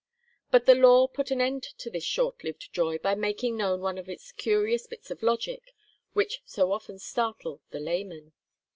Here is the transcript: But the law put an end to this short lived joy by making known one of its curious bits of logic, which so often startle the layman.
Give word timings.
But 0.49 0.65
the 0.65 0.73
law 0.73 1.07
put 1.07 1.29
an 1.29 1.41
end 1.41 1.61
to 1.77 1.91
this 1.91 2.03
short 2.03 2.43
lived 2.43 2.73
joy 2.73 2.97
by 2.97 3.13
making 3.13 3.55
known 3.55 3.81
one 3.81 3.99
of 3.99 4.09
its 4.09 4.31
curious 4.31 4.87
bits 4.87 5.11
of 5.11 5.21
logic, 5.21 5.75
which 6.13 6.41
so 6.43 6.71
often 6.71 6.97
startle 6.97 7.61
the 7.69 7.79
layman. 7.79 8.33